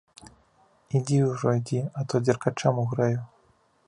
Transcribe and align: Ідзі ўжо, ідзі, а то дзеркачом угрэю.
Ідзі 0.99 1.19
ўжо, 1.31 1.53
ідзі, 1.59 1.81
а 1.99 2.05
то 2.13 2.21
дзеркачом 2.25 2.81
угрэю. 2.85 3.21